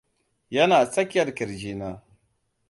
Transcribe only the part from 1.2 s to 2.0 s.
kirji na